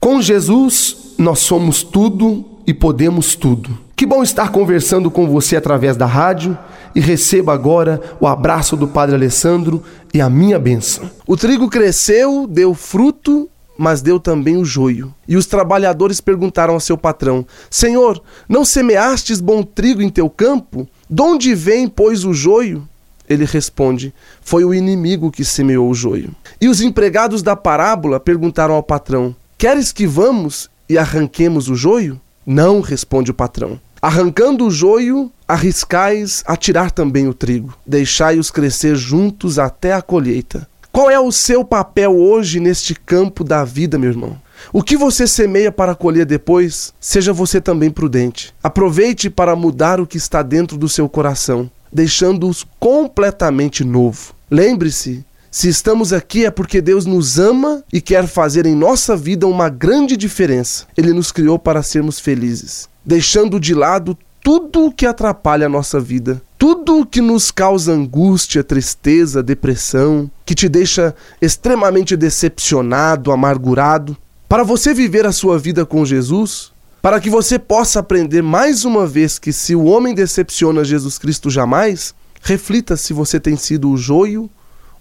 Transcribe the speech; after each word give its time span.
Com 0.00 0.22
Jesus, 0.22 1.14
nós 1.18 1.40
somos 1.40 1.82
tudo 1.82 2.42
e 2.66 2.72
podemos 2.72 3.34
tudo. 3.34 3.78
Que 3.94 4.06
bom 4.06 4.22
estar 4.22 4.50
conversando 4.50 5.10
com 5.10 5.28
você 5.28 5.56
através 5.56 5.94
da 5.94 6.06
rádio 6.06 6.56
e 6.94 7.00
receba 7.00 7.52
agora 7.52 8.00
o 8.18 8.26
abraço 8.26 8.78
do 8.78 8.88
Padre 8.88 9.14
Alessandro 9.14 9.82
e 10.14 10.18
a 10.18 10.30
minha 10.30 10.58
bênção. 10.58 11.10
O 11.26 11.36
trigo 11.36 11.68
cresceu, 11.68 12.46
deu 12.46 12.72
fruto, 12.72 13.46
mas 13.76 14.00
deu 14.00 14.18
também 14.18 14.56
o 14.56 14.64
joio. 14.64 15.14
E 15.28 15.36
os 15.36 15.44
trabalhadores 15.44 16.18
perguntaram 16.18 16.72
ao 16.72 16.80
seu 16.80 16.96
patrão: 16.96 17.46
Senhor, 17.68 18.22
não 18.48 18.64
semeastes 18.64 19.38
bom 19.38 19.62
trigo 19.62 20.00
em 20.00 20.08
teu 20.08 20.30
campo? 20.30 20.88
De 21.10 21.20
onde 21.20 21.54
vem, 21.54 21.86
pois, 21.86 22.24
o 22.24 22.32
joio? 22.32 22.88
Ele 23.28 23.44
responde: 23.44 24.14
Foi 24.40 24.64
o 24.64 24.72
inimigo 24.72 25.30
que 25.30 25.44
semeou 25.44 25.90
o 25.90 25.94
joio. 25.94 26.30
E 26.58 26.68
os 26.68 26.80
empregados 26.80 27.42
da 27.42 27.54
parábola 27.54 28.18
perguntaram 28.18 28.74
ao 28.74 28.82
patrão: 28.82 29.36
Queres 29.60 29.92
que 29.92 30.06
vamos 30.06 30.70
e 30.88 30.96
arranquemos 30.96 31.68
o 31.68 31.74
joio? 31.74 32.18
Não, 32.46 32.80
responde 32.80 33.30
o 33.30 33.34
patrão. 33.34 33.78
Arrancando 34.00 34.66
o 34.66 34.70
joio, 34.70 35.30
arriscais 35.46 36.42
a 36.46 36.56
tirar 36.56 36.90
também 36.90 37.28
o 37.28 37.34
trigo. 37.34 37.76
Deixai-os 37.86 38.50
crescer 38.50 38.96
juntos 38.96 39.58
até 39.58 39.92
a 39.92 40.00
colheita. 40.00 40.66
Qual 40.90 41.10
é 41.10 41.20
o 41.20 41.30
seu 41.30 41.62
papel 41.62 42.16
hoje 42.16 42.58
neste 42.58 42.94
campo 42.94 43.44
da 43.44 43.62
vida, 43.62 43.98
meu 43.98 44.08
irmão? 44.08 44.40
O 44.72 44.82
que 44.82 44.96
você 44.96 45.26
semeia 45.26 45.70
para 45.70 45.94
colher 45.94 46.24
depois, 46.24 46.94
seja 46.98 47.30
você 47.30 47.60
também 47.60 47.90
prudente. 47.90 48.54
Aproveite 48.62 49.28
para 49.28 49.54
mudar 49.54 50.00
o 50.00 50.06
que 50.06 50.16
está 50.16 50.40
dentro 50.40 50.78
do 50.78 50.88
seu 50.88 51.06
coração, 51.06 51.70
deixando-os 51.92 52.66
completamente 52.78 53.84
novo. 53.84 54.32
Lembre-se 54.50 55.22
se 55.50 55.68
estamos 55.68 56.12
aqui 56.12 56.44
é 56.44 56.50
porque 56.50 56.80
Deus 56.80 57.06
nos 57.06 57.36
ama 57.36 57.82
e 57.92 58.00
quer 58.00 58.28
fazer 58.28 58.66
em 58.66 58.74
nossa 58.74 59.16
vida 59.16 59.48
uma 59.48 59.68
grande 59.68 60.16
diferença. 60.16 60.86
Ele 60.96 61.12
nos 61.12 61.32
criou 61.32 61.58
para 61.58 61.82
sermos 61.82 62.20
felizes, 62.20 62.88
deixando 63.04 63.58
de 63.58 63.74
lado 63.74 64.16
tudo 64.44 64.86
o 64.86 64.92
que 64.92 65.04
atrapalha 65.04 65.66
a 65.66 65.68
nossa 65.68 65.98
vida, 65.98 66.40
tudo 66.56 67.00
o 67.00 67.06
que 67.06 67.20
nos 67.20 67.50
causa 67.50 67.92
angústia, 67.92 68.62
tristeza, 68.62 69.42
depressão, 69.42 70.30
que 70.46 70.54
te 70.54 70.68
deixa 70.68 71.14
extremamente 71.42 72.16
decepcionado, 72.16 73.32
amargurado. 73.32 74.16
Para 74.48 74.62
você 74.62 74.94
viver 74.94 75.26
a 75.26 75.32
sua 75.32 75.58
vida 75.58 75.84
com 75.84 76.04
Jesus, 76.04 76.70
para 77.02 77.20
que 77.20 77.28
você 77.28 77.58
possa 77.58 77.98
aprender 77.98 78.40
mais 78.40 78.84
uma 78.84 79.04
vez 79.04 79.36
que 79.36 79.52
se 79.52 79.74
o 79.74 79.84
homem 79.84 80.14
decepciona 80.14 80.84
Jesus 80.84 81.18
Cristo 81.18 81.50
jamais, 81.50 82.14
reflita 82.40 82.96
se 82.96 83.12
você 83.12 83.40
tem 83.40 83.56
sido 83.56 83.90
o 83.90 83.96
joio 83.96 84.48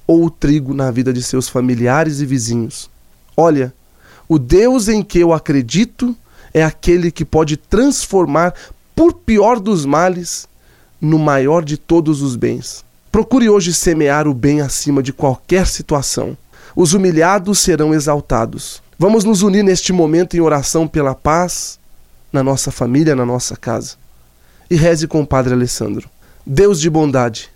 ou 0.09 0.25
o 0.25 0.31
trigo 0.31 0.73
na 0.73 0.89
vida 0.89 1.13
de 1.13 1.21
seus 1.21 1.47
familiares 1.47 2.19
e 2.19 2.25
vizinhos. 2.25 2.89
Olha, 3.37 3.71
o 4.27 4.39
Deus 4.39 4.87
em 4.87 5.03
que 5.03 5.19
eu 5.19 5.31
acredito 5.31 6.15
é 6.51 6.63
aquele 6.63 7.11
que 7.11 7.23
pode 7.23 7.55
transformar, 7.55 8.55
por 8.95 9.13
pior 9.13 9.59
dos 9.59 9.85
males, 9.85 10.47
no 10.99 11.19
maior 11.19 11.63
de 11.63 11.77
todos 11.77 12.23
os 12.23 12.35
bens. 12.35 12.83
Procure 13.11 13.51
hoje 13.51 13.71
semear 13.71 14.27
o 14.27 14.33
bem 14.33 14.61
acima 14.61 15.03
de 15.03 15.13
qualquer 15.13 15.67
situação. 15.67 16.35
Os 16.75 16.93
humilhados 16.93 17.59
serão 17.59 17.93
exaltados. 17.93 18.81
Vamos 18.97 19.23
nos 19.23 19.43
unir 19.43 19.63
neste 19.63 19.93
momento 19.93 20.35
em 20.35 20.41
oração 20.41 20.87
pela 20.87 21.13
paz 21.13 21.77
na 22.33 22.41
nossa 22.41 22.71
família, 22.71 23.15
na 23.15 23.27
nossa 23.27 23.55
casa. 23.55 23.93
E 24.71 24.75
reze 24.75 25.07
com 25.07 25.21
o 25.21 25.27
Padre 25.27 25.53
Alessandro. 25.53 26.09
Deus 26.43 26.81
de 26.81 26.89
bondade, 26.89 27.51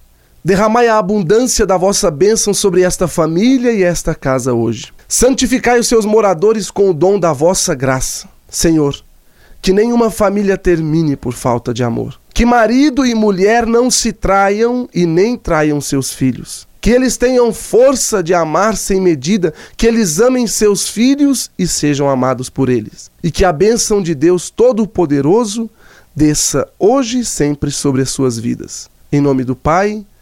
Derramai 0.46 0.90
a 0.90 0.98
abundância 0.98 1.66
da 1.66 1.78
vossa 1.78 2.12
bênção 2.12 2.54
sobre 2.54 2.82
esta 2.82 3.08
família 3.08 3.72
e 3.72 3.82
esta 3.82 4.14
casa 4.14 4.54
hoje. 4.54 4.92
Santificai 5.08 5.80
os 5.80 5.88
seus 5.88 6.06
moradores 6.06 6.70
com 6.70 6.90
o 6.90 6.94
dom 6.94 7.18
da 7.18 7.32
vossa 7.32 7.74
graça. 7.74 8.28
Senhor, 8.50 8.94
que 9.62 9.72
nenhuma 9.72 10.12
família 10.12 10.58
termine 10.58 11.16
por 11.16 11.34
falta 11.34 11.74
de 11.74 11.82
amor. 11.82 12.20
Que 12.34 12.46
marido 12.46 13.06
e 13.06 13.16
mulher 13.16 13.66
não 13.66 13.90
se 13.90 14.12
traiam 14.12 14.90
e 14.94 15.06
nem 15.06 15.38
traiam 15.38 15.80
seus 15.80 16.12
filhos. 16.12 16.68
Que 16.82 16.90
eles 16.90 17.16
tenham 17.16 17.54
força 17.54 18.22
de 18.22 18.34
amar 18.34 18.76
sem 18.76 19.00
medida, 19.00 19.54
que 19.78 19.88
eles 19.88 20.20
amem 20.20 20.46
seus 20.46 20.90
filhos 20.90 21.50
e 21.58 21.66
sejam 21.66 22.10
amados 22.10 22.50
por 22.50 22.68
eles. 22.68 23.10
E 23.24 23.32
que 23.32 23.46
a 23.46 23.54
bênção 23.54 24.02
de 24.02 24.14
Deus 24.14 24.50
Todo-Poderoso 24.50 25.70
desça 26.14 26.68
hoje 26.78 27.20
e 27.20 27.26
sempre 27.26 27.72
sobre 27.72 28.02
as 28.02 28.10
suas 28.10 28.38
vidas. 28.38 28.90
Em 29.10 29.22
nome 29.22 29.46
do 29.46 29.56
Pai, 29.56 30.04